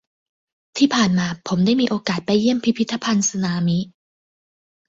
[0.77, 3.79] ที่ผ่านมาผมได้มีโอกาสไปเยี่ยมพิพิธภัณฑ์สึนามิ